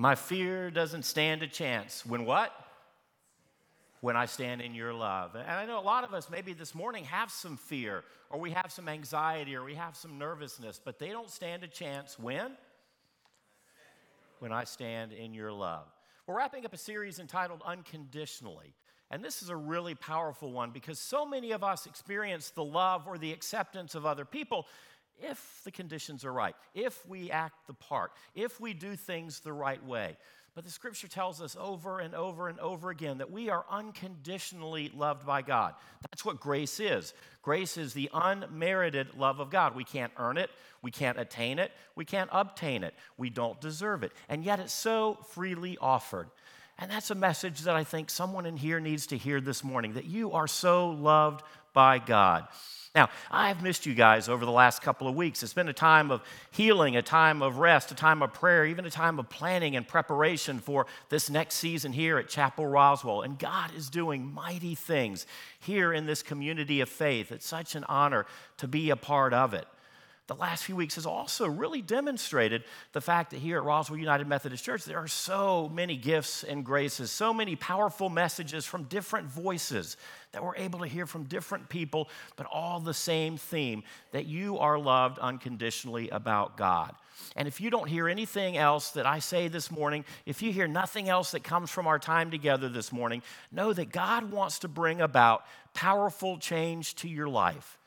[0.00, 2.06] My fear doesn't stand a chance.
[2.06, 2.54] When what?
[4.00, 5.34] When I stand in your love.
[5.34, 8.52] And I know a lot of us maybe this morning have some fear, or we
[8.52, 12.52] have some anxiety, or we have some nervousness, but they don't stand a chance when?
[14.38, 15.84] When I stand in your love.
[16.26, 18.72] We're wrapping up a series entitled Unconditionally.
[19.10, 23.06] And this is a really powerful one because so many of us experience the love
[23.06, 24.66] or the acceptance of other people
[25.22, 29.52] if the conditions are right, if we act the part, if we do things the
[29.52, 30.16] right way.
[30.54, 34.90] But the scripture tells us over and over and over again that we are unconditionally
[34.94, 35.74] loved by God.
[36.02, 37.14] That's what grace is.
[37.42, 39.76] Grace is the unmerited love of God.
[39.76, 40.50] We can't earn it,
[40.82, 44.12] we can't attain it, we can't obtain it, we don't deserve it.
[44.28, 46.28] And yet it's so freely offered.
[46.78, 49.94] And that's a message that I think someone in here needs to hear this morning
[49.94, 52.48] that you are so loved by God.
[52.92, 55.44] Now, I've missed you guys over the last couple of weeks.
[55.44, 58.84] It's been a time of healing, a time of rest, a time of prayer, even
[58.84, 63.22] a time of planning and preparation for this next season here at Chapel Roswell.
[63.22, 65.24] And God is doing mighty things
[65.60, 67.30] here in this community of faith.
[67.30, 69.68] It's such an honor to be a part of it
[70.30, 74.28] the last few weeks has also really demonstrated the fact that here at Roswell United
[74.28, 79.26] Methodist Church, there are so many gifts and graces, so many powerful messages from different
[79.26, 79.96] voices
[80.30, 84.56] that we're able to hear from different people, but all the same theme that you
[84.58, 86.94] are loved unconditionally about God.
[87.34, 90.68] And if you don't hear anything else that I say this morning, if you hear
[90.68, 94.68] nothing else that comes from our time together this morning, know that God wants to
[94.68, 95.44] bring about
[95.74, 97.79] powerful change to your life.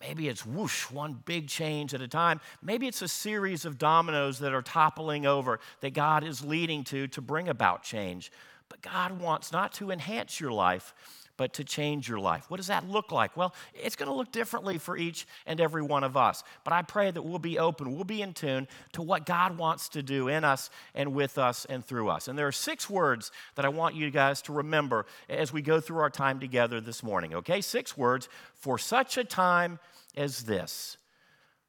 [0.00, 2.40] Maybe it's whoosh, one big change at a time.
[2.62, 7.08] Maybe it's a series of dominoes that are toppling over that God is leading to
[7.08, 8.30] to bring about change.
[8.68, 10.92] But God wants not to enhance your life,
[11.36, 12.46] but to change your life.
[12.48, 13.36] What does that look like?
[13.36, 16.42] Well, it's going to look differently for each and every one of us.
[16.64, 19.88] But I pray that we'll be open, we'll be in tune to what God wants
[19.90, 22.28] to do in us and with us and through us.
[22.28, 25.80] And there are six words that I want you guys to remember as we go
[25.80, 27.60] through our time together this morning, okay?
[27.60, 29.78] Six words for such a time
[30.16, 30.96] as this.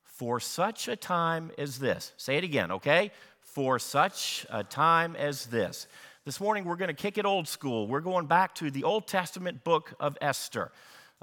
[0.04, 2.14] For such a time as this.
[2.18, 3.12] Say it again, okay?
[3.42, 5.88] For such a time as this.
[6.28, 7.88] This morning we're going to kick it old school.
[7.88, 10.74] We're going back to the Old Testament book of Esther.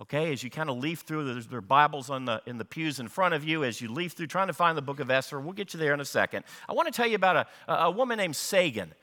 [0.00, 2.98] Okay, as you kind of leaf through, there's there Bibles on the, in the pews
[2.98, 5.38] in front of you as you leaf through trying to find the book of Esther.
[5.38, 6.46] We'll get you there in a second.
[6.70, 8.94] I want to tell you about a, a woman named Sagan.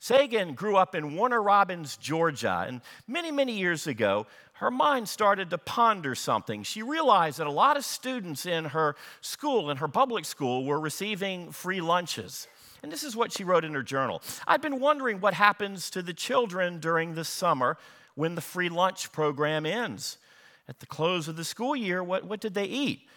[0.00, 5.50] Sagan grew up in Warner Robins, Georgia, and many, many years ago, her mind started
[5.50, 6.64] to ponder something.
[6.64, 10.80] She realized that a lot of students in her school, in her public school, were
[10.80, 12.48] receiving free lunches.
[12.84, 16.02] And this is what she wrote in her journal I've been wondering what happens to
[16.02, 17.78] the children during the summer
[18.14, 20.18] when the free lunch program ends.
[20.68, 23.08] At the close of the school year, what, what did they eat?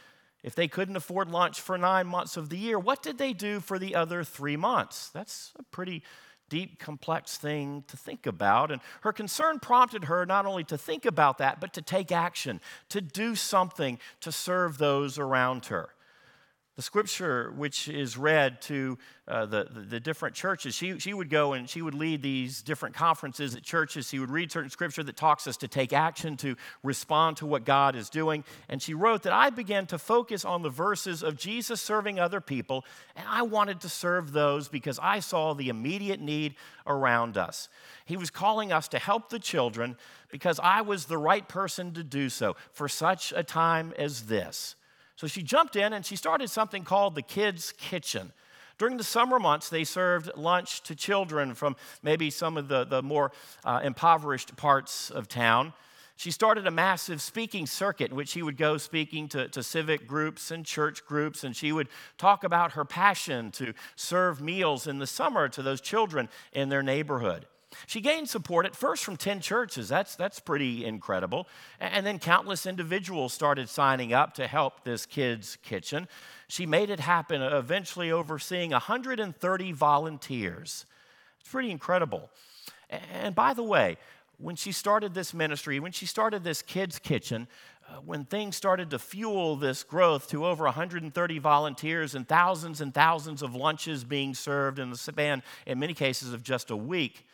[0.41, 3.59] If they couldn't afford lunch for nine months of the year, what did they do
[3.59, 5.09] for the other three months?
[5.09, 6.01] That's a pretty
[6.47, 8.71] deep, complex thing to think about.
[8.71, 12.61] And her concern prompted her not only to think about that, but to take action,
[12.87, 15.89] to do something to serve those around her
[16.77, 20.75] the scripture which is read to uh, the, the, the, different churches.
[20.75, 24.07] She, she would go and she would lead these different conferences at churches.
[24.07, 27.65] She would read certain scripture that talks us to take action to respond to what
[27.65, 28.45] god is doing.
[28.69, 32.39] And she wrote that i began to focus on the verses of jesus serving other
[32.39, 32.85] people
[33.15, 36.55] and i wanted to serve those because i saw the immediate need
[36.85, 37.69] around us.
[38.05, 39.97] He was calling us to help the children
[40.31, 44.76] because i was the right person to do so for such a time as this
[45.17, 48.31] so she jumped in and she started something called the Kids Kitchen.
[48.77, 53.01] During the summer months, they served lunch to children from maybe some of the, the
[53.01, 53.31] more
[53.65, 55.73] uh, impoverished parts of town.
[56.17, 60.07] She started a massive speaking circuit in which she would go speaking to, to civic
[60.07, 61.87] groups and church groups, and she would
[62.19, 66.83] talk about her passion to serve meals in the summer to those children in their
[66.83, 67.47] neighborhood.
[67.85, 69.89] She gained support at first from 10 churches.
[69.89, 71.47] That's, that's pretty incredible.
[71.79, 76.07] And then countless individuals started signing up to help this kid's kitchen.
[76.47, 80.85] She made it happen, eventually overseeing 130 volunteers.
[81.39, 82.29] It's pretty incredible.
[82.89, 83.97] And by the way,
[84.39, 87.47] when she started this ministry, when she started this kids' kitchen,
[87.89, 92.93] uh, when things started to fuel this growth to over 130 volunteers and thousands and
[92.93, 97.25] thousands of lunches being served in the span, in many cases, of just a week,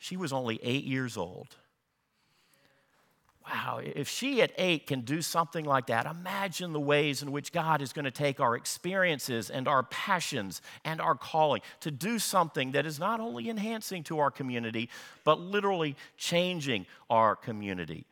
[0.00, 1.54] she was only eight years old.
[3.46, 7.52] Wow, if she at eight can do something like that, imagine the ways in which
[7.52, 12.18] God is going to take our experiences and our passions and our calling to do
[12.18, 14.88] something that is not only enhancing to our community,
[15.24, 18.06] but literally changing our community.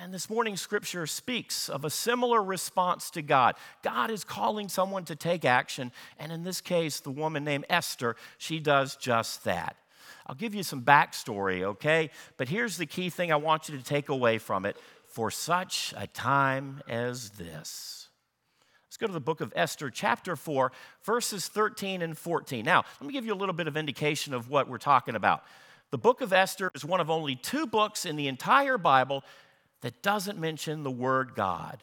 [0.00, 3.56] And this morning, scripture speaks of a similar response to God.
[3.82, 8.16] God is calling someone to take action, and in this case, the woman named Esther,
[8.38, 9.76] she does just that.
[10.26, 12.10] I'll give you some backstory, okay?
[12.36, 14.76] But here's the key thing I want you to take away from it
[15.06, 18.08] for such a time as this.
[18.86, 20.70] Let's go to the book of Esther, chapter 4,
[21.04, 22.64] verses 13 and 14.
[22.64, 25.44] Now, let me give you a little bit of indication of what we're talking about.
[25.90, 29.24] The book of Esther is one of only two books in the entire Bible
[29.80, 31.82] that doesn't mention the word God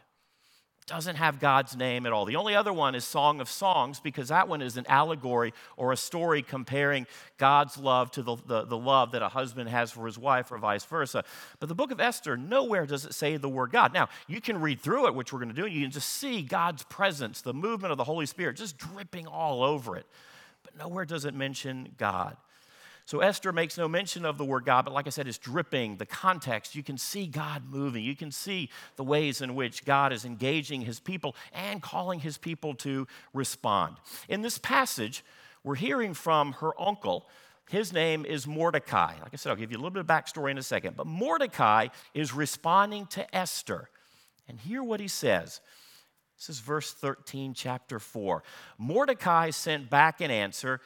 [0.90, 2.26] doesn't have God's name at all.
[2.26, 5.92] The only other one is Song of Songs because that one is an allegory or
[5.92, 7.06] a story comparing
[7.38, 10.58] God's love to the, the, the, love that a husband has for his wife or
[10.58, 11.24] vice versa.
[11.60, 13.94] But the book of Esther, nowhere does it say the word God.
[13.94, 16.10] Now, you can read through it, which we're going to do, and you can just
[16.10, 20.08] see God's presence, the movement of the Holy Spirit just dripping all over it.
[20.64, 22.36] But nowhere does it mention God.
[23.10, 25.98] So Esther makes no mention of the word God, but like I said, it's dripping.
[25.98, 28.04] The context, you can see God moving.
[28.04, 32.38] You can see the ways in which God is engaging his people and calling his
[32.38, 33.96] people to respond.
[34.28, 35.26] In this passage,
[35.64, 37.28] we're hearing from her uncle.
[37.68, 39.16] His name is Mordecai.
[39.20, 40.96] Like I said, I'll give you a little bit of backstory in a second.
[40.96, 43.90] But Mordecai is responding to Esther.
[44.48, 45.62] And hear what he says.
[46.38, 48.44] This is verse 13, chapter 4.
[48.78, 50.80] Mordecai sent back an answer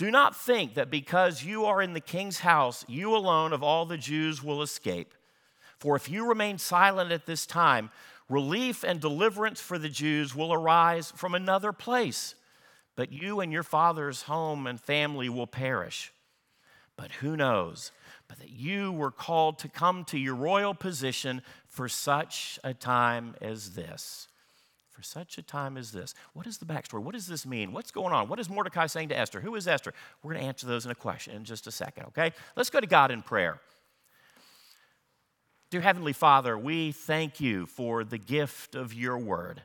[0.00, 3.84] do not think that because you are in the king's house, you alone of all
[3.84, 5.12] the Jews will escape.
[5.76, 7.90] For if you remain silent at this time,
[8.26, 12.34] relief and deliverance for the Jews will arise from another place.
[12.96, 16.14] But you and your father's home and family will perish.
[16.96, 17.92] But who knows?
[18.26, 23.34] But that you were called to come to your royal position for such a time
[23.42, 24.28] as this
[25.00, 26.14] for such a time as this.
[26.34, 27.02] What is the backstory?
[27.02, 27.72] What does this mean?
[27.72, 28.28] What's going on?
[28.28, 29.40] What is Mordecai saying to Esther?
[29.40, 29.94] Who is Esther?
[30.22, 32.32] We're going to answer those in a question in just a second, okay?
[32.54, 33.60] Let's go to God in prayer.
[35.70, 39.62] Dear Heavenly Father, we thank you for the gift of your word.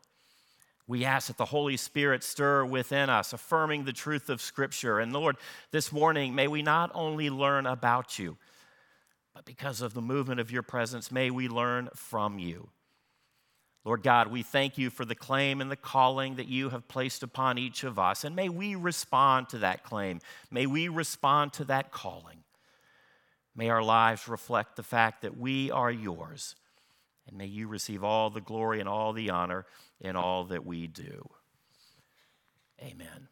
[0.88, 5.00] We ask that the Holy Spirit stir within us, affirming the truth of Scripture.
[5.00, 5.36] And Lord,
[5.72, 8.38] this morning, may we not only learn about you,
[9.34, 12.70] but because of the movement of your presence, may we learn from you.
[13.86, 17.22] Lord God, we thank you for the claim and the calling that you have placed
[17.22, 18.24] upon each of us.
[18.24, 20.22] And may we respond to that claim.
[20.50, 22.44] May we respond to that calling.
[23.56, 26.56] May our lives reflect the fact that we are yours.
[27.28, 29.68] And may you receive all the glory and all the honor
[30.02, 31.30] in all that we do.
[32.82, 33.30] Amen.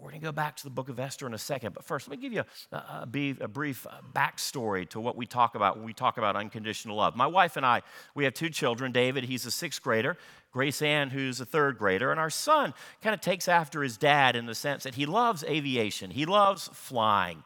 [0.00, 2.08] We're going to go back to the book of Esther in a second, but first,
[2.08, 2.42] let me give you
[2.72, 6.36] a, a, a, brief uh, backstory to what we talk about when we talk about
[6.36, 7.14] unconditional love.
[7.16, 7.82] My wife and I,
[8.14, 8.92] we have two children.
[8.92, 10.16] David, he's a sixth grader.
[10.52, 12.10] Grace Ann, who's a third grader.
[12.10, 15.44] And our son kind of takes after his dad in the sense that he loves
[15.44, 17.44] aviation, he loves flying.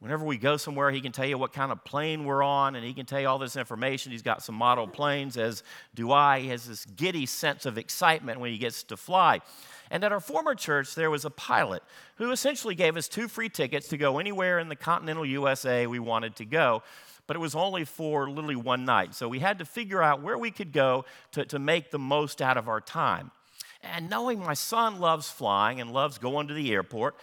[0.00, 2.84] Whenever we go somewhere, he can tell you what kind of plane we're on, and
[2.84, 4.12] he can tell you all this information.
[4.12, 5.62] He's got some model planes, as
[5.94, 6.40] do I.
[6.40, 9.40] He has this giddy sense of excitement when he gets to fly.
[9.90, 11.82] And at our former church, there was a pilot
[12.16, 15.98] who essentially gave us two free tickets to go anywhere in the continental USA we
[15.98, 16.82] wanted to go.
[17.26, 19.14] But it was only for literally one night.
[19.14, 22.40] So we had to figure out where we could go to, to make the most
[22.40, 23.30] out of our time.
[23.82, 27.16] And knowing my son loves flying and loves going to the airport,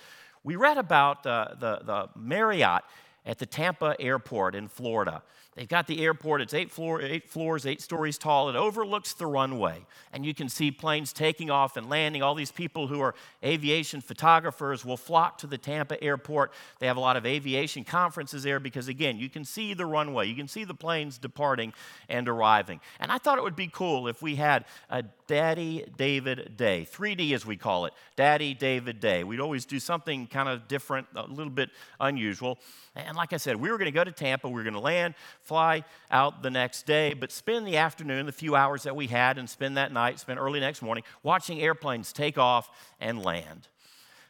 [0.43, 2.83] we read about uh, the, the Marriott
[3.25, 5.23] at the Tampa airport in Florida.
[5.55, 8.49] They've got the airport, it's eight, floor, eight floors, eight stories tall.
[8.49, 9.85] It overlooks the runway.
[10.11, 12.23] And you can see planes taking off and landing.
[12.23, 16.51] All these people who are aviation photographers will flock to the Tampa airport.
[16.79, 20.27] They have a lot of aviation conferences there because, again, you can see the runway,
[20.27, 21.73] you can see the planes departing
[22.09, 22.79] and arriving.
[22.99, 27.33] And I thought it would be cool if we had a Daddy David Day, 3D
[27.33, 29.23] as we call it, Daddy David Day.
[29.23, 32.59] We'd always do something kind of different, a little bit unusual.
[32.95, 34.79] And like I said, we were going to go to Tampa, we were going to
[34.79, 39.07] land, fly out the next day, but spend the afternoon, the few hours that we
[39.07, 42.69] had, and spend that night, spend early next morning, watching airplanes take off
[43.01, 43.69] and land.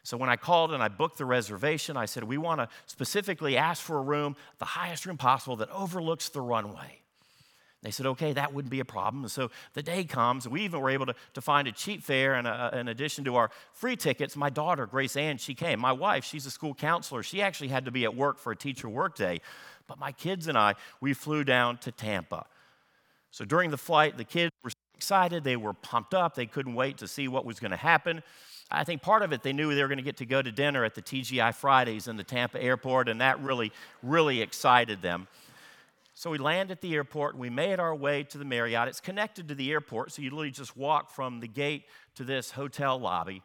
[0.04, 3.58] So when I called and I booked the reservation, I said, We want to specifically
[3.58, 7.03] ask for a room, the highest room possible that overlooks the runway.
[7.84, 9.24] They said, okay, that wouldn't be a problem.
[9.24, 12.32] And so the day comes, we even were able to, to find a cheap fare.
[12.34, 15.80] And in addition to our free tickets, my daughter, Grace Ann, she came.
[15.80, 17.22] My wife, she's a school counselor.
[17.22, 19.42] She actually had to be at work for a teacher workday.
[19.86, 22.46] But my kids and I, we flew down to Tampa.
[23.30, 25.44] So during the flight, the kids were excited.
[25.44, 26.34] They were pumped up.
[26.34, 28.22] They couldn't wait to see what was going to happen.
[28.70, 30.50] I think part of it, they knew they were going to get to go to
[30.50, 33.72] dinner at the TGI Fridays in the Tampa airport, and that really,
[34.02, 35.28] really excited them.
[36.24, 38.88] So we land at the airport and we made our way to the Marriott.
[38.88, 42.50] It's connected to the airport, so you literally just walk from the gate to this
[42.50, 43.42] hotel lobby.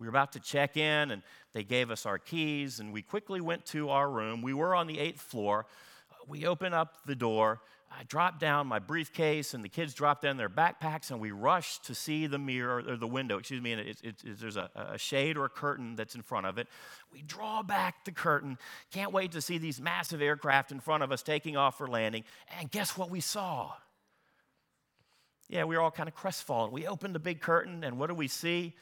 [0.00, 3.40] We were about to check in and they gave us our keys and we quickly
[3.40, 4.42] went to our room.
[4.42, 5.66] We were on the eighth floor.
[6.26, 7.60] We open up the door.
[7.92, 11.84] I dropped down my briefcase, and the kids dropped down their backpacks, and we rushed
[11.86, 13.38] to see the mirror or the window.
[13.38, 16.56] Excuse me, and it, there's a, a shade or a curtain that's in front of
[16.56, 16.68] it.
[17.12, 18.58] We draw back the curtain.
[18.92, 22.22] Can't wait to see these massive aircraft in front of us taking off for landing.
[22.60, 23.72] And guess what we saw?
[25.48, 26.70] Yeah, we were all kind of crestfallen.
[26.70, 28.76] We opened the big curtain, and what do we see?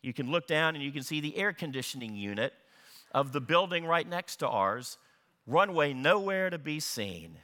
[0.00, 2.52] You can look down and you can see the air conditioning unit
[3.10, 4.96] of the building right next to ours,
[5.44, 7.38] runway nowhere to be seen.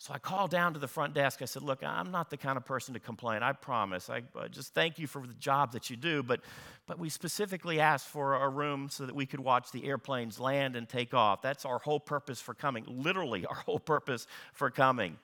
[0.00, 1.42] So I called down to the front desk.
[1.42, 4.08] I said, Look, I'm not the kind of person to complain, I promise.
[4.08, 6.40] I just thank you for the job that you do, but,
[6.86, 10.74] but we specifically asked for a room so that we could watch the airplanes land
[10.74, 11.42] and take off.
[11.42, 15.18] That's our whole purpose for coming, literally, our whole purpose for coming.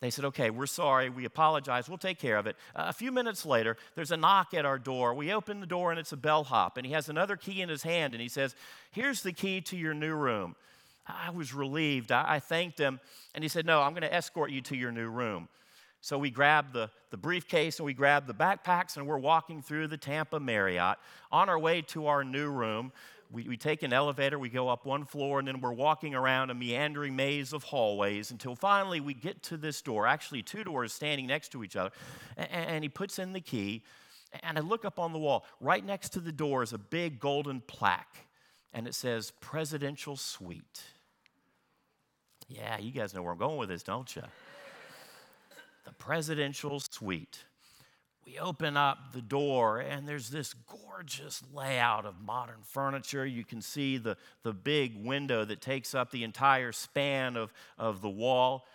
[0.00, 1.08] They said, Okay, we're sorry.
[1.08, 1.88] We apologize.
[1.88, 2.56] We'll take care of it.
[2.74, 5.14] Uh, a few minutes later, there's a knock at our door.
[5.14, 7.84] We open the door and it's a bellhop, and he has another key in his
[7.84, 8.56] hand, and he says,
[8.90, 10.56] Here's the key to your new room.
[11.06, 12.12] I was relieved.
[12.12, 13.00] I, I thanked him.
[13.34, 15.48] And he said, No, I'm going to escort you to your new room.
[16.00, 19.88] So we grabbed the, the briefcase and we grabbed the backpacks and we're walking through
[19.88, 20.98] the Tampa Marriott
[21.32, 22.92] on our way to our new room.
[23.32, 26.50] We, we take an elevator, we go up one floor, and then we're walking around
[26.50, 30.92] a meandering maze of hallways until finally we get to this door, actually, two doors
[30.92, 31.90] standing next to each other.
[32.36, 33.82] And, and he puts in the key,
[34.42, 35.46] and I look up on the wall.
[35.58, 38.26] Right next to the door is a big golden plaque,
[38.74, 40.82] and it says Presidential Suite.
[42.48, 44.22] Yeah, you guys know where I'm going with this, don't you?
[45.84, 47.44] the presidential suite.
[48.26, 53.26] We open up the door, and there's this gorgeous layout of modern furniture.
[53.26, 58.00] You can see the, the big window that takes up the entire span of, of
[58.00, 58.66] the wall.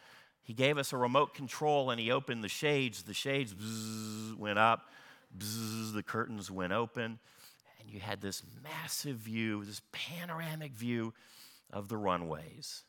[0.44, 3.04] He gave us a remote control and he opened the shades.
[3.04, 4.90] The shades bzz, went up,
[5.36, 7.20] bzz, the curtains went open,
[7.80, 11.14] and you had this massive view, this panoramic view
[11.74, 12.84] of the runways.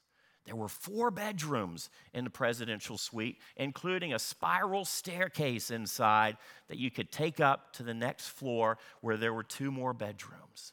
[0.46, 6.36] There were four bedrooms in the presidential suite, including a spiral staircase inside
[6.68, 10.72] that you could take up to the next floor where there were two more bedrooms.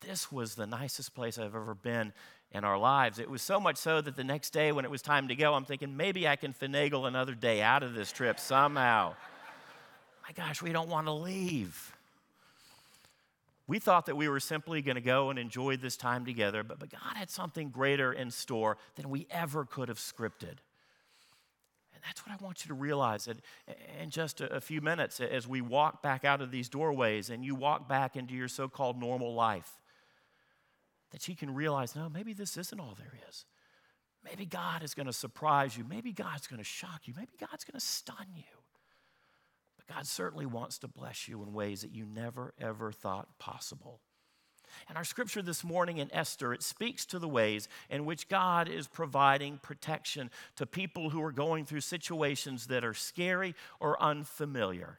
[0.00, 2.12] This was the nicest place I've ever been
[2.52, 3.18] in our lives.
[3.18, 5.54] It was so much so that the next day when it was time to go,
[5.54, 9.14] I'm thinking maybe I can finagle another day out of this trip somehow.
[10.22, 11.96] My gosh, we don't want to leave.
[13.66, 16.78] We thought that we were simply going to go and enjoy this time together, but,
[16.78, 20.58] but God had something greater in store than we ever could have scripted.
[21.94, 23.38] And that's what I want you to realize that
[24.00, 27.44] in just a, a few minutes as we walk back out of these doorways and
[27.44, 29.78] you walk back into your so called normal life,
[31.12, 33.44] that you can realize no, maybe this isn't all there is.
[34.24, 35.84] Maybe God is going to surprise you.
[35.84, 37.14] Maybe God's going to shock you.
[37.16, 38.61] Maybe God's going to stun you.
[39.94, 44.00] God certainly wants to bless you in ways that you never, ever thought possible.
[44.88, 48.68] And our scripture this morning in Esther, it speaks to the ways in which God
[48.68, 54.98] is providing protection to people who are going through situations that are scary or unfamiliar.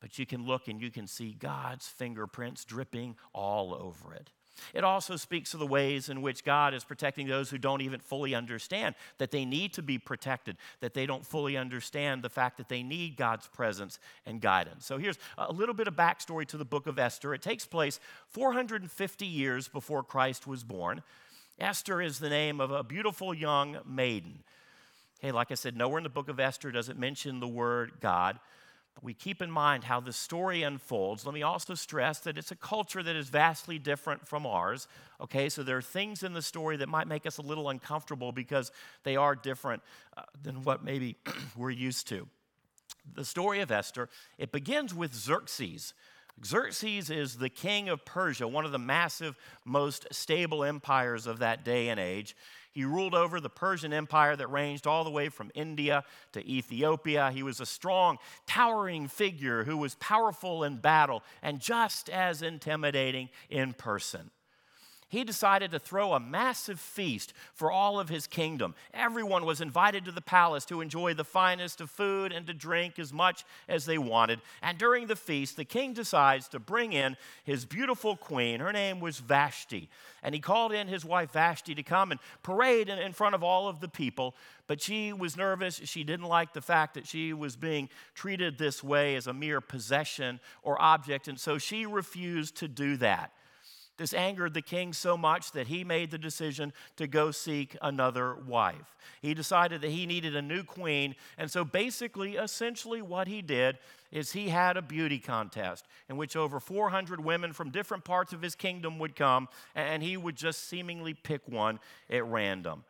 [0.00, 4.30] But you can look and you can see God's fingerprints dripping all over it.
[4.74, 8.00] It also speaks of the ways in which God is protecting those who don't even
[8.00, 12.56] fully understand that they need to be protected, that they don't fully understand the fact
[12.58, 14.86] that they need God's presence and guidance.
[14.86, 17.34] So here's a little bit of backstory to the book of Esther.
[17.34, 21.02] It takes place 450 years before Christ was born.
[21.58, 24.44] Esther is the name of a beautiful young maiden.
[25.18, 27.92] Okay, like I said, nowhere in the book of Esther does it mention the word
[28.00, 28.38] God
[29.02, 32.56] we keep in mind how the story unfolds, let me also stress that it's a
[32.56, 34.88] culture that is vastly different from ours.
[35.20, 38.32] Okay, so there are things in the story that might make us a little uncomfortable
[38.32, 38.72] because
[39.04, 39.82] they are different
[40.16, 41.16] uh, than what maybe
[41.56, 42.26] we're used to.
[43.14, 45.94] The story of Esther, it begins with Xerxes.
[46.44, 51.64] Xerxes is the king of Persia, one of the massive, most stable empires of that
[51.64, 52.36] day and age.
[52.70, 57.30] He ruled over the Persian Empire that ranged all the way from India to Ethiopia.
[57.30, 63.30] He was a strong, towering figure who was powerful in battle and just as intimidating
[63.50, 64.30] in person
[65.08, 68.74] he decided to throw a massive feast for all of his kingdom.
[68.92, 72.98] Everyone was invited to the palace to enjoy the finest of food and to drink
[72.98, 74.40] as much as they wanted.
[74.62, 78.60] And during the feast, the king decides to bring in his beautiful queen.
[78.60, 79.88] Her name was Vashti.
[80.22, 83.68] And he called in his wife Vashti to come and parade in front of all
[83.68, 84.34] of the people.
[84.66, 85.80] But she was nervous.
[85.84, 89.62] She didn't like the fact that she was being treated this way as a mere
[89.62, 91.28] possession or object.
[91.28, 93.32] And so she refused to do that.
[93.98, 98.34] This angered the king so much that he made the decision to go seek another
[98.34, 98.96] wife.
[99.20, 103.78] He decided that he needed a new queen, and so basically, essentially, what he did
[104.12, 108.40] is he had a beauty contest in which over 400 women from different parts of
[108.40, 112.84] his kingdom would come, and he would just seemingly pick one at random.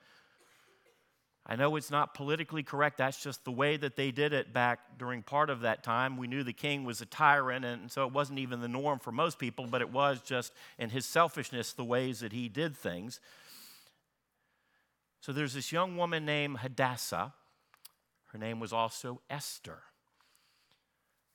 [1.50, 2.98] I know it's not politically correct.
[2.98, 6.18] That's just the way that they did it back during part of that time.
[6.18, 9.12] We knew the king was a tyrant, and so it wasn't even the norm for
[9.12, 13.18] most people, but it was just in his selfishness the ways that he did things.
[15.20, 17.32] So there's this young woman named Hadassah.
[18.26, 19.78] Her name was also Esther.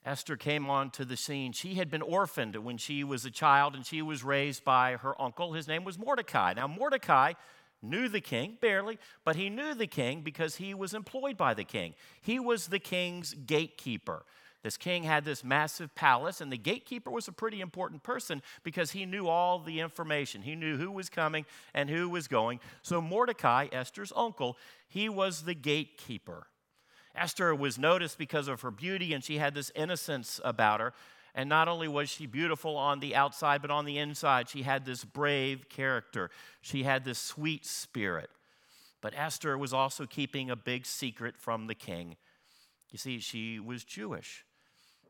[0.05, 1.53] Esther came onto the scene.
[1.53, 5.20] She had been orphaned when she was a child, and she was raised by her
[5.20, 5.53] uncle.
[5.53, 6.53] His name was Mordecai.
[6.53, 7.34] Now, Mordecai
[7.84, 11.63] knew the king, barely, but he knew the king because he was employed by the
[11.63, 11.94] king.
[12.22, 14.24] He was the king's gatekeeper.
[14.63, 18.92] This king had this massive palace, and the gatekeeper was a pretty important person because
[18.92, 20.42] he knew all the information.
[20.42, 22.62] He knew who was coming and who was going.
[22.82, 26.48] So, Mordecai, Esther's uncle, he was the gatekeeper.
[27.13, 30.94] Esther was noticed because of her beauty, and she had this innocence about her.
[31.36, 34.86] And not only was she beautiful on the outside, but on the inside, she had
[34.86, 36.30] this brave character.
[36.62, 38.30] She had this sweet spirit.
[39.02, 42.16] But Esther was also keeping a big secret from the king.
[42.92, 44.46] You see, she was Jewish.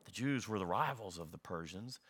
[0.06, 2.00] The Jews were the rivals of the Persians.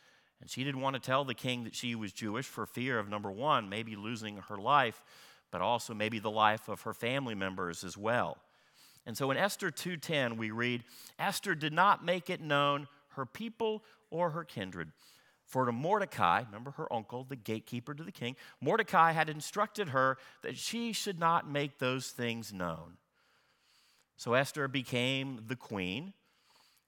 [0.40, 3.08] And she didn't want to tell the king that she was Jewish for fear of,
[3.08, 5.02] number one, maybe losing her life,
[5.50, 8.38] but also maybe the life of her family members as well.
[9.06, 10.84] And so in Esther 2:10 we read,
[11.18, 14.92] Esther did not make it known her people or her kindred.
[15.44, 20.16] For to Mordecai, remember her uncle, the gatekeeper to the king, Mordecai had instructed her
[20.42, 22.96] that she should not make those things known.
[24.16, 26.14] So Esther became the queen.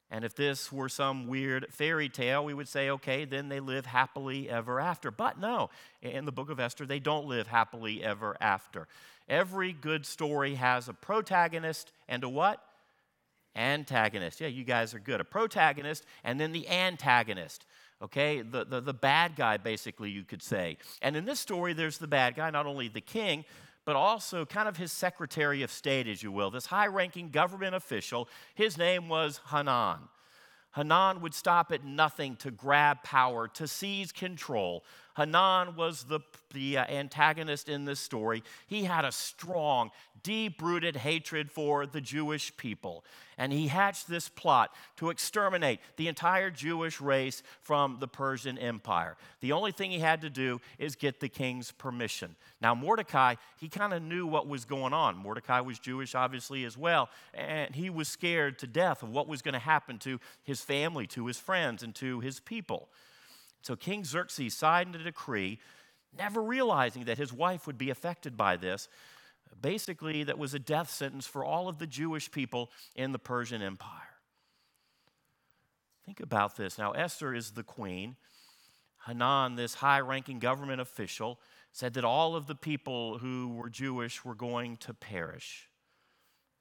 [0.08, 3.86] And if this were some weird fairy tale, we would say, okay, then they live
[3.86, 5.10] happily ever after.
[5.10, 5.68] But no,
[6.00, 8.86] in the book of Esther, they don't live happily ever after.
[9.28, 12.62] Every good story has a protagonist and a what?
[13.56, 14.40] Antagonist.
[14.40, 15.20] Yeah, you guys are good.
[15.20, 17.64] A protagonist and then the antagonist.
[18.02, 20.76] Okay, the, the, the bad guy, basically, you could say.
[21.00, 23.46] And in this story, there's the bad guy, not only the king,
[23.86, 27.74] but also kind of his secretary of state, as you will, this high ranking government
[27.74, 28.28] official.
[28.54, 30.00] His name was Haman.
[30.74, 34.84] Haman would stop at nothing to grab power, to seize control.
[35.16, 36.20] Haman was the,
[36.52, 38.42] the uh, antagonist in this story.
[38.66, 39.90] He had a strong,
[40.22, 43.04] deep rooted hatred for the Jewish people.
[43.38, 49.16] And he hatched this plot to exterminate the entire Jewish race from the Persian Empire.
[49.40, 52.36] The only thing he had to do is get the king's permission.
[52.60, 55.16] Now, Mordecai, he kind of knew what was going on.
[55.16, 57.08] Mordecai was Jewish, obviously, as well.
[57.32, 61.06] And he was scared to death of what was going to happen to his family,
[61.08, 62.88] to his friends, and to his people.
[63.66, 65.58] So King Xerxes signed a decree,
[66.16, 68.88] never realizing that his wife would be affected by this
[69.60, 73.62] basically, that was a death sentence for all of the Jewish people in the Persian
[73.62, 73.90] Empire.
[76.04, 76.78] Think about this.
[76.78, 78.16] Now, Esther is the queen.
[79.06, 81.40] Haman, this high ranking government official,
[81.72, 85.68] said that all of the people who were Jewish were going to perish.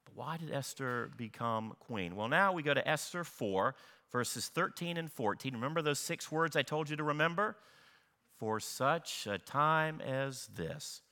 [0.04, 2.16] But why did Esther become queen?
[2.16, 3.74] Well, now we go to Esther 4,
[4.16, 5.52] verses 13 and 14.
[5.52, 7.54] Remember those six words I told you to remember?
[8.38, 11.02] For such a time as this.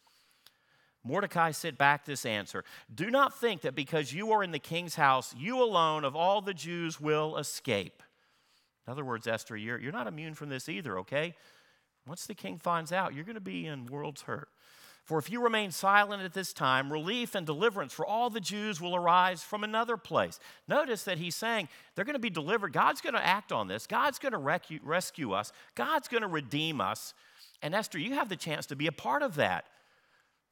[1.04, 2.64] Mordecai sent back this answer
[2.94, 6.40] Do not think that because you are in the king's house, you alone of all
[6.40, 8.02] the Jews will escape.
[8.86, 11.34] In other words, Esther, you're, you're not immune from this either, okay?
[12.06, 14.48] Once the king finds out, you're going to be in world's hurt.
[15.04, 18.80] For if you remain silent at this time, relief and deliverance for all the Jews
[18.80, 20.40] will arise from another place.
[20.66, 22.72] Notice that he's saying they're going to be delivered.
[22.72, 23.86] God's going to act on this.
[23.86, 25.52] God's going to rescue us.
[25.74, 27.12] God's going to redeem us.
[27.60, 29.66] And Esther, you have the chance to be a part of that.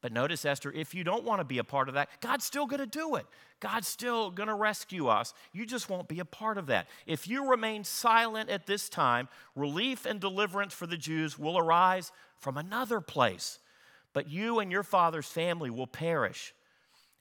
[0.03, 2.67] But notice, Esther, if you don't want to be a part of that, God's still
[2.67, 3.25] going to do it.
[3.61, 5.33] God's still going to rescue us.
[5.53, 6.89] You just won't be a part of that.
[7.07, 12.13] If you remain silent at this time, relief and deliverance for the Jews will arise
[12.37, 13.61] from another place.
[14.13, 16.55] But you and your father's family will perish.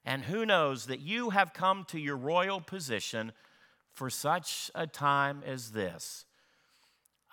[0.03, 3.31] And who knows that you have come to your royal position
[3.91, 6.25] for such a time as this?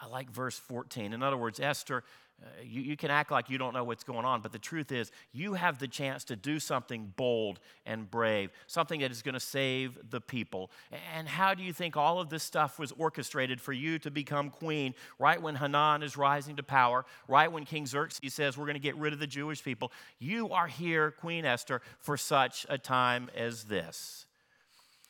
[0.00, 1.12] I like verse 14.
[1.12, 2.04] In other words, Esther,
[2.40, 4.92] Uh, you, you can act like you don't know what's going on, but the truth
[4.92, 9.34] is, you have the chance to do something bold and brave, something that is going
[9.34, 10.70] to save the people.
[11.16, 14.50] And how do you think all of this stuff was orchestrated for you to become
[14.50, 18.74] queen right when Haman is rising to power, right when King Xerxes says, We're going
[18.74, 19.90] to get rid of the Jewish people?
[20.20, 24.27] You are here, Queen Esther, for such a time as this.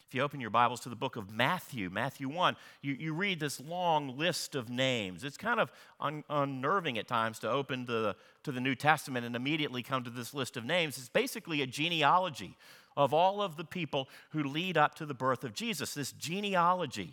[0.09, 3.41] If you open your Bibles to the book of Matthew, Matthew 1, you, you read
[3.41, 5.23] this long list of names.
[5.23, 9.37] It's kind of un, unnerving at times to open the, to the New Testament and
[9.37, 10.97] immediately come to this list of names.
[10.97, 12.57] It's basically a genealogy
[12.97, 17.13] of all of the people who lead up to the birth of Jesus, this genealogy.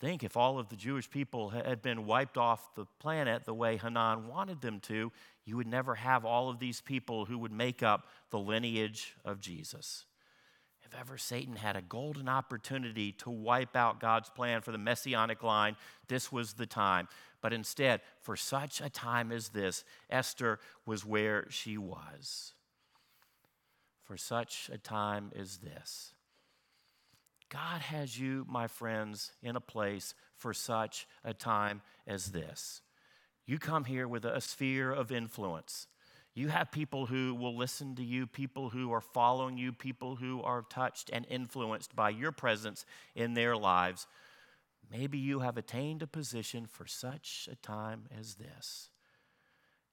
[0.00, 3.76] Think if all of the Jewish people had been wiped off the planet the way
[3.76, 5.10] Haman wanted them to,
[5.44, 9.40] you would never have all of these people who would make up the lineage of
[9.40, 10.04] Jesus.
[10.84, 15.42] If ever Satan had a golden opportunity to wipe out God's plan for the messianic
[15.42, 17.08] line, this was the time.
[17.42, 22.54] But instead, for such a time as this, Esther was where she was.
[24.04, 26.14] For such a time as this.
[27.50, 32.82] God has you, my friends, in a place for such a time as this.
[33.46, 35.86] You come here with a sphere of influence.
[36.34, 40.42] You have people who will listen to you, people who are following you, people who
[40.42, 42.84] are touched and influenced by your presence
[43.14, 44.06] in their lives.
[44.90, 48.90] Maybe you have attained a position for such a time as this.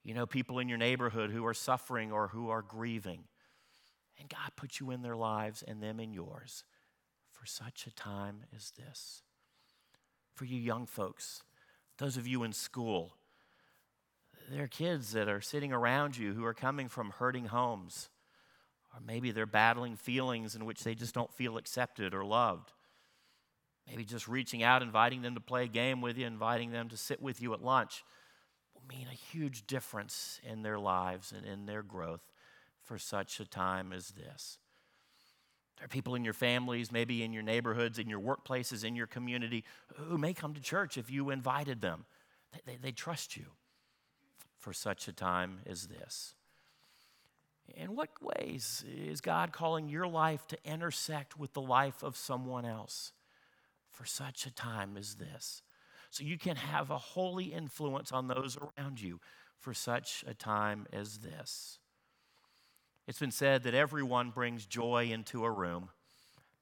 [0.04, 3.24] You know, people in your neighborhood who are suffering or who are grieving.
[4.20, 6.64] And God put you in their lives and them in yours
[7.46, 9.22] for such a time as this.
[10.34, 11.44] For you young folks,
[12.00, 13.14] those of you in school,
[14.52, 18.10] there are kids that are sitting around you who are coming from hurting homes,
[18.92, 22.72] or maybe they're battling feelings in which they just don't feel accepted or loved.
[23.88, 26.98] Maybe just reaching out, inviting them to play a game with you, inviting them to
[26.98, 28.04] sit with you at lunch
[28.74, 32.32] will mean a huge difference in their lives and in their growth
[32.82, 34.58] for such a time as this.
[35.78, 39.08] There are people in your families, maybe in your neighborhoods, in your workplaces, in your
[39.08, 42.06] community, who may come to church if you invited them.
[42.54, 43.46] They, they, they trust you
[44.58, 46.34] for such a time as this.
[47.68, 52.66] In what ways is God calling your life to intersect with the life of someone
[52.66, 53.12] else
[53.92, 55.62] for such a time as this?
[56.10, 59.20] So you can have a holy influence on those around you
[59.60, 61.80] for such a time as this.
[63.08, 65.90] It's been said that everyone brings joy into a room.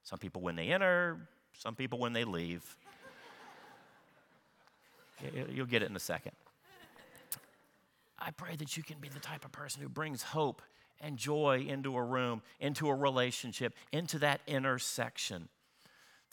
[0.03, 1.17] Some people when they enter,
[1.57, 2.75] some people when they leave.
[5.49, 6.33] You'll get it in a second.
[8.19, 10.61] I pray that you can be the type of person who brings hope
[10.99, 15.49] and joy into a room, into a relationship, into that intersection.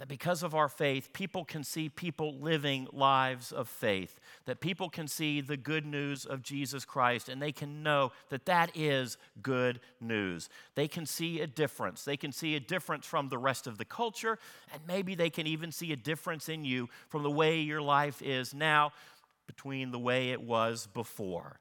[0.00, 4.18] That because of our faith, people can see people living lives of faith.
[4.46, 8.46] That people can see the good news of Jesus Christ and they can know that
[8.46, 10.48] that is good news.
[10.74, 12.02] They can see a difference.
[12.02, 14.38] They can see a difference from the rest of the culture,
[14.72, 18.22] and maybe they can even see a difference in you from the way your life
[18.22, 18.92] is now
[19.46, 21.60] between the way it was before.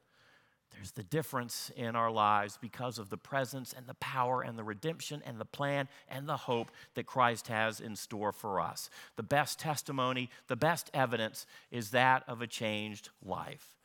[0.79, 4.63] There's the difference in our lives because of the presence and the power and the
[4.63, 8.89] redemption and the plan and the hope that Christ has in store for us.
[9.17, 13.75] The best testimony, the best evidence is that of a changed life.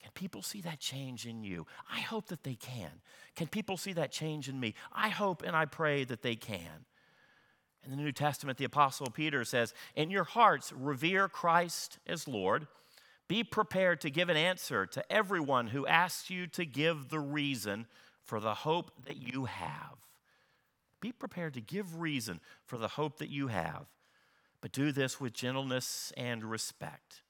[0.00, 1.66] Can people see that change in you?
[1.92, 2.92] I hope that they can.
[3.34, 4.74] Can people see that change in me?
[4.92, 6.86] I hope and I pray that they can.
[7.84, 12.68] In the New Testament, the Apostle Peter says, In your hearts, revere Christ as Lord.
[13.28, 17.86] Be prepared to give an answer to everyone who asks you to give the reason
[18.22, 19.96] for the hope that you have.
[21.00, 23.86] Be prepared to give reason for the hope that you have,
[24.60, 27.22] but do this with gentleness and respect.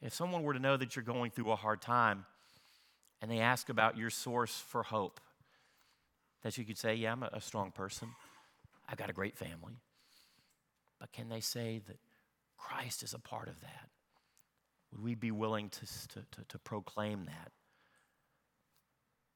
[0.00, 2.26] If someone were to know that you're going through a hard time
[3.20, 5.20] and they ask about your source for hope,
[6.42, 8.08] that you could say, Yeah, I'm a strong person.
[8.88, 9.74] I've got a great family.
[10.98, 11.96] But can they say that
[12.62, 13.88] Christ is a part of that.
[14.92, 17.50] Would we be willing to, to, to, proclaim that?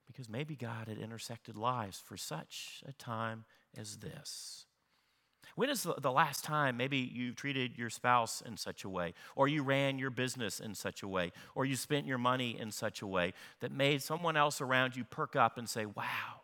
[0.07, 3.45] Because maybe God had intersected lives for such a time
[3.77, 4.67] as this.
[5.57, 9.49] When is the last time maybe you treated your spouse in such a way, or
[9.49, 13.01] you ran your business in such a way, or you spent your money in such
[13.01, 16.43] a way that made someone else around you perk up and say, Wow,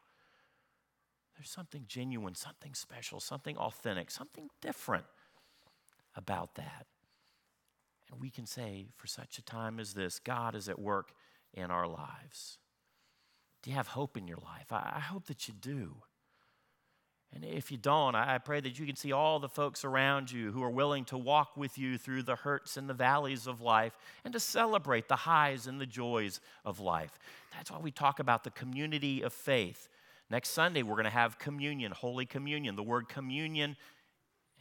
[1.36, 5.04] there's something genuine, something special, something authentic, something different
[6.14, 6.86] about that.
[8.10, 11.12] And we can say, for such a time as this, God is at work
[11.54, 12.58] in our lives.
[13.62, 14.72] Do you have hope in your life?
[14.72, 15.96] I, hope that you do.
[17.34, 20.52] And if you don't, I pray that you can see all the folks around you
[20.52, 23.96] who are willing to walk with you through the hurts and the valleys of life
[24.24, 27.18] and to celebrate the highs and the joys of life.
[27.52, 29.88] That's why we talk about the community of faith.
[30.28, 32.76] Next Sunday, we're going to have communion, Holy Communion.
[32.76, 33.76] The word communion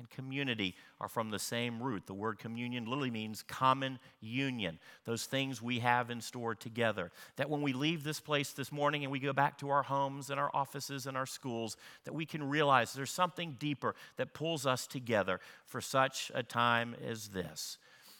[0.02, 2.08] and community are from the same root.
[2.08, 7.12] The word communion literally means common union, those things we have in store together.
[7.36, 10.30] That when we leave this place this morning and we go back to our homes
[10.30, 14.66] and our offices and our schools, that we can realize there's something deeper that pulls
[14.66, 17.78] us together for such a time as this.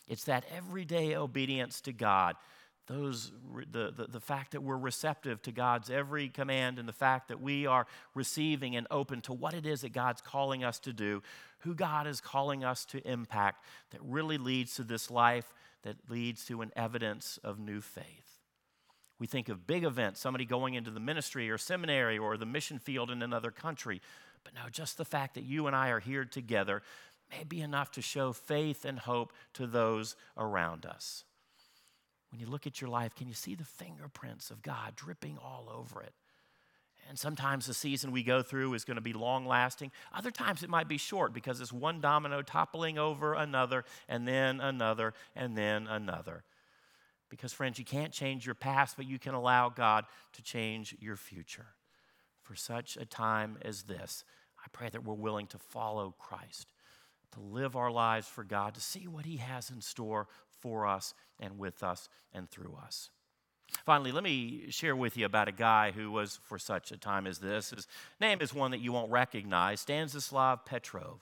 [0.08, 2.36] It's that everyday obedience to God
[2.88, 3.32] those,
[3.72, 7.40] the, the, the fact that we're receptive to God's every command and the fact that
[7.40, 11.22] we are receiving and open to what it is that God's calling us to do,
[11.60, 16.46] who God is calling us to impact, that really leads to this life that leads
[16.46, 18.40] to an evidence of new faith.
[19.20, 22.80] We think of big events, somebody going into the ministry or seminary or the mission
[22.80, 24.02] field in another country.
[24.44, 26.82] But no, just the fact that you and I are here together
[27.30, 31.24] may be enough to show faith and hope to those around us.
[32.32, 35.70] When you look at your life, can you see the fingerprints of God dripping all
[35.72, 36.14] over it?
[37.10, 39.92] And sometimes the season we go through is going to be long lasting.
[40.14, 44.62] Other times it might be short because it's one domino toppling over another, and then
[44.62, 46.44] another, and then another.
[47.30, 51.18] Because, friends, you can't change your past, but you can allow God to change your
[51.18, 51.68] future.
[52.44, 54.24] For such a time as this,
[54.60, 56.72] I pray that we're willing to follow Christ,
[57.34, 60.28] to live our lives for God, to see what He has in store
[60.62, 63.10] for us and with us and through us.
[63.86, 67.26] Finally, let me share with you about a guy who was for such a time
[67.26, 67.72] as this.
[67.72, 67.88] His
[68.20, 71.20] name is one that you won't recognize Stanislav Petrov.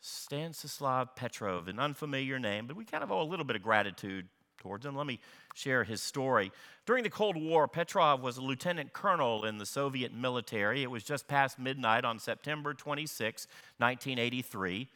[0.00, 4.28] Stanislav Petrov, an unfamiliar name, but we kind of owe a little bit of gratitude
[4.58, 4.96] towards him.
[4.96, 5.20] Let me
[5.54, 6.52] share his story.
[6.86, 10.82] During the Cold War, Petrov was a lieutenant colonel in the Soviet military.
[10.82, 13.46] It was just past midnight on September 26,
[13.78, 14.88] 1983.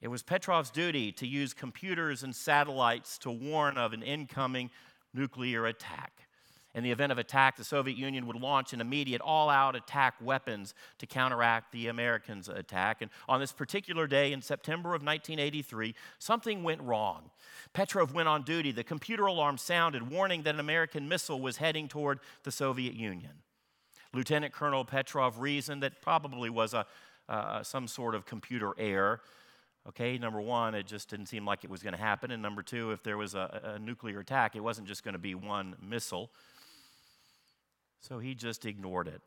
[0.00, 4.70] It was Petrov's duty to use computers and satellites to warn of an incoming
[5.14, 6.26] nuclear attack.
[6.76, 10.16] In the event of attack, the Soviet Union would launch an immediate all out attack
[10.20, 13.00] weapons to counteract the Americans' attack.
[13.00, 17.30] And on this particular day in September of 1983, something went wrong.
[17.72, 18.72] Petrov went on duty.
[18.72, 23.32] The computer alarm sounded, warning that an American missile was heading toward the Soviet Union.
[24.12, 26.84] Lieutenant Colonel Petrov reasoned that probably was a,
[27.26, 29.22] uh, some sort of computer error.
[29.88, 32.32] Okay, number one, it just didn't seem like it was going to happen.
[32.32, 35.18] And number two, if there was a, a nuclear attack, it wasn't just going to
[35.18, 36.30] be one missile.
[38.00, 39.22] So he just ignored it.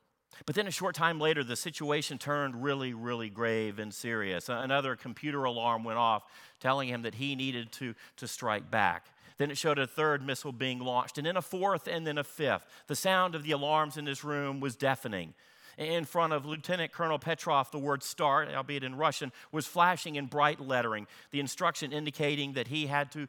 [0.45, 4.49] But then a short time later, the situation turned really, really grave and serious.
[4.49, 6.23] Another computer alarm went off
[6.59, 9.05] telling him that he needed to, to strike back.
[9.37, 12.23] Then it showed a third missile being launched, and then a fourth, and then a
[12.23, 12.65] fifth.
[12.87, 15.33] The sound of the alarms in this room was deafening
[15.79, 20.25] in front of Lieutenant Colonel Petrov, the word start, albeit in Russian, was flashing in
[20.25, 23.27] bright lettering, the instruction indicating that he had to,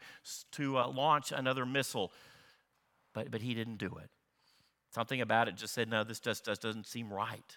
[0.53, 2.13] to uh, launch another missile.
[3.15, 4.11] But, but he didn't do it.
[4.93, 7.57] Something about it just said, no, this just, just doesn't seem right.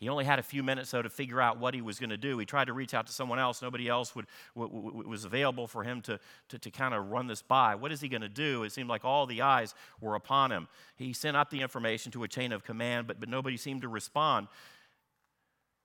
[0.00, 2.16] He only had a few minutes, though, to figure out what he was going to
[2.16, 2.38] do.
[2.38, 3.60] He tried to reach out to someone else.
[3.60, 7.74] Nobody else would, was available for him to, to, to kind of run this by.
[7.74, 8.62] What is he going to do?
[8.62, 10.68] It seemed like all the eyes were upon him.
[10.96, 13.88] He sent out the information to a chain of command, but, but nobody seemed to
[13.88, 14.48] respond.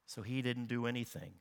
[0.06, 1.34] So he didn't do anything.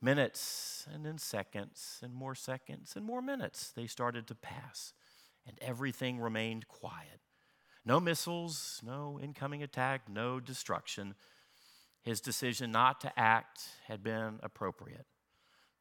[0.00, 4.92] Minutes, and then seconds, and more seconds, and more minutes, they started to pass,
[5.44, 7.20] and everything remained quiet.
[7.84, 11.16] No missiles, no incoming attack, no destruction.
[12.02, 15.06] His decision not to act had been appropriate.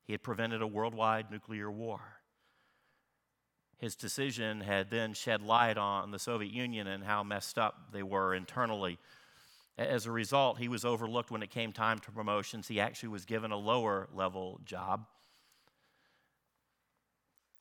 [0.04, 2.02] He had prevented a worldwide nuclear war.
[3.78, 8.04] His decision had then shed light on the Soviet Union and how messed up they
[8.04, 9.00] were internally.
[9.78, 12.68] As a result, he was overlooked when it came time to promotions.
[12.68, 15.08] He actually was given a lower level job.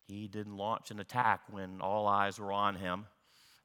[0.06, 3.06] He didn't launch an attack when all eyes were on him.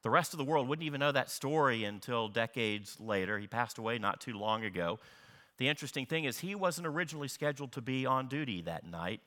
[0.06, 3.40] The rest of the world wouldn't even know that story until decades later.
[3.40, 5.00] He passed away not too long ago.
[5.58, 9.22] The interesting thing is, he wasn't originally scheduled to be on duty that night.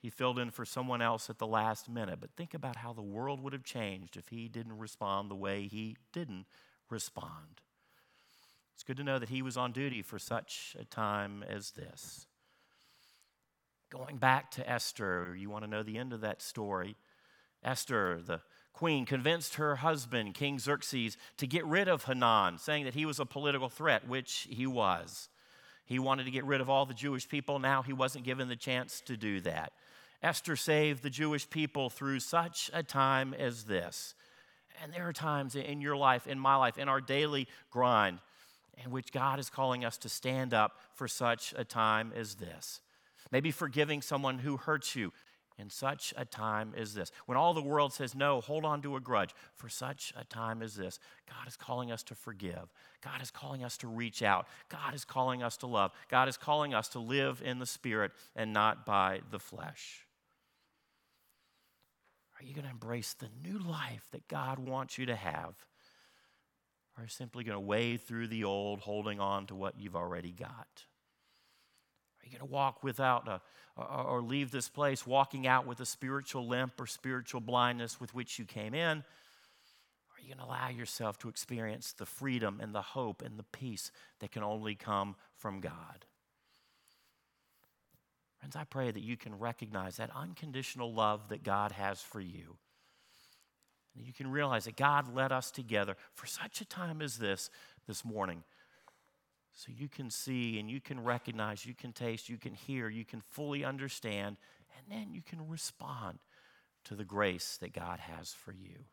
[0.00, 2.16] He filled in for someone else at the last minute.
[2.18, 5.64] But think about how the world would have changed if he didn't respond the way
[5.64, 6.46] he didn't
[6.88, 7.60] respond.
[8.72, 12.24] It's good to know that he was on duty for such a time as this.
[13.90, 16.96] Going back to Esther, you want to know the end of that story.
[17.62, 18.40] Esther, the
[18.76, 23.18] queen convinced her husband, King Xerxes, to get rid of Haman, saying that he was
[23.18, 25.30] a political threat, which he was.
[25.86, 27.58] He wanted to get rid of all the Jewish people.
[27.58, 29.72] Now he wasn't given the chance to do that.
[30.22, 34.14] Esther saved the Jewish people through such a time as this.
[34.82, 38.18] And there are times in your life, in my life, in our daily grind,
[38.84, 42.82] in which God is calling us to stand up for such a time as this.
[43.32, 45.14] Maybe forgiving someone who hurts you,
[45.58, 47.10] in such a time as this.
[47.26, 50.62] When all the world says, no, hold on to a grudge, for such a time
[50.62, 52.72] as this, God is calling us to forgive.
[53.02, 54.46] God is calling us to reach out.
[54.68, 55.92] God is calling us to love.
[56.10, 60.06] God is calling us to live in the Spirit and not by the flesh.
[62.38, 65.54] Are you going to embrace the new life that God wants you to have?
[66.96, 69.96] Or are you simply going to wade through the old, holding on to what you've
[69.96, 70.84] already got?
[72.26, 73.40] Are you going to walk without a,
[73.80, 78.38] or leave this place walking out with a spiritual limp or spiritual blindness with which
[78.38, 78.98] you came in?
[78.98, 83.44] Are you going to allow yourself to experience the freedom and the hope and the
[83.44, 86.04] peace that can only come from God?
[88.40, 92.56] Friends, I pray that you can recognize that unconditional love that God has for you.
[93.96, 97.50] And you can realize that God led us together for such a time as this
[97.86, 98.42] this morning.
[99.56, 103.06] So you can see and you can recognize, you can taste, you can hear, you
[103.06, 104.36] can fully understand,
[104.76, 106.18] and then you can respond
[106.84, 108.84] to the grace that God has for you.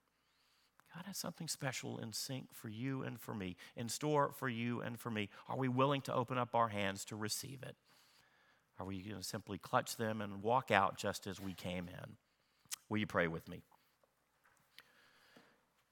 [0.95, 4.79] God has something special in sync for you and for me, in store for you
[4.79, 5.27] and for me.
[5.49, 7.75] Are we willing to open up our hands to receive it?
[8.79, 12.15] Are we going to simply clutch them and walk out just as we came in?
[12.87, 13.63] Will you pray with me?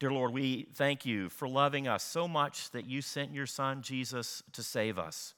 [0.02, 3.84] Dear Lord, we thank you for loving us so much that you sent your Son,
[3.84, 5.36] Jesus, to save us.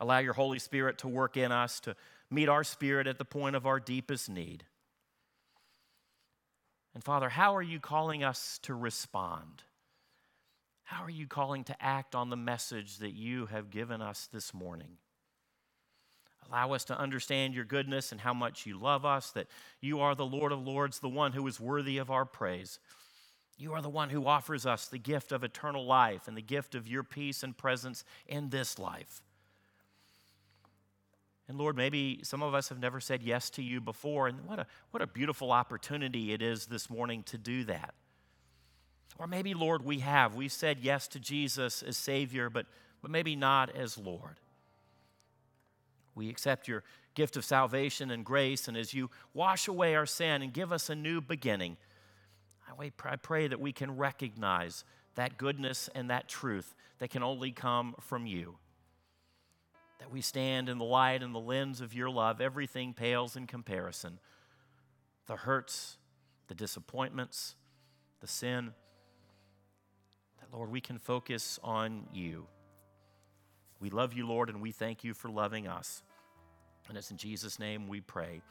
[0.00, 1.94] Allow your Holy Spirit to work in us, to
[2.32, 4.64] meet our spirit at the point of our deepest need.
[6.94, 9.62] And Father, how are you calling us to respond?
[10.82, 14.52] How are you calling to act on the message that you have given us this
[14.52, 14.96] morning?
[16.50, 19.46] Allow us to understand your goodness and how much you love us, that
[19.80, 22.80] you are the Lord of Lords, the one who is worthy of our praise.
[23.56, 26.74] You are the one who offers us the gift of eternal life and the gift
[26.74, 29.22] of your peace and presence in this life.
[31.46, 34.58] And Lord, maybe some of us have never said yes to you before, and what
[34.58, 37.94] a, what a beautiful opportunity it is this morning to do that.
[39.18, 40.34] Or maybe, Lord, we have.
[40.34, 42.66] We've said yes to Jesus as Savior, but,
[43.02, 44.40] but maybe not as Lord.
[46.14, 46.82] We accept your
[47.14, 50.88] gift of salvation and grace, and as you wash away our sin and give us
[50.88, 51.76] a new beginning,
[52.68, 57.94] I pray that we can recognize that goodness and that truth that can only come
[58.00, 58.56] from you.
[60.00, 63.46] That we stand in the light and the lens of your love, everything pales in
[63.46, 64.18] comparison.
[65.26, 65.98] The hurts,
[66.48, 67.54] the disappointments,
[68.20, 68.72] the sin.
[70.40, 72.46] That, Lord, we can focus on you.
[73.80, 76.02] We love you, Lord, and we thank you for loving us.
[76.88, 78.42] And it's in Jesus' name we pray.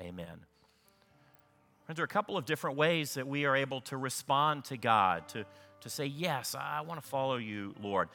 [0.00, 0.53] Amen.
[1.88, 5.28] There are a couple of different ways that we are able to respond to God,
[5.28, 5.44] to,
[5.82, 8.08] to say, Yes, I want to follow you, Lord.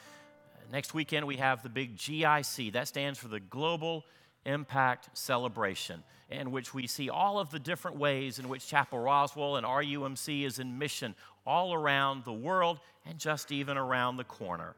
[0.71, 2.73] Next weekend, we have the big GIC.
[2.73, 4.05] That stands for the Global
[4.45, 9.55] Impact Celebration, in which we see all of the different ways in which Chapel Roswell
[9.55, 14.75] and RUMC is in mission all around the world and just even around the corner.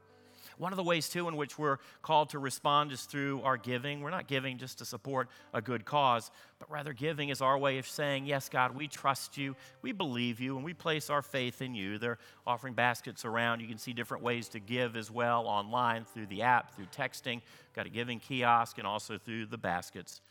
[0.58, 4.02] One of the ways, too, in which we're called to respond is through our giving.
[4.02, 7.78] We're not giving just to support a good cause, but rather giving is our way
[7.78, 11.62] of saying, Yes, God, we trust you, we believe you, and we place our faith
[11.62, 11.98] in you.
[11.98, 13.62] They're offering baskets around.
[13.62, 17.42] You can see different ways to give as well online through the app, through texting,
[17.76, 20.22] got a giving kiosk, and also through the baskets.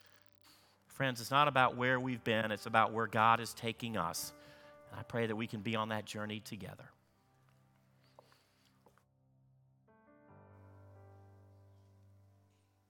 [0.89, 4.33] Friends, it's not about where we've been, it's about where God is taking us.
[4.91, 6.91] And I pray that we can be on that journey together.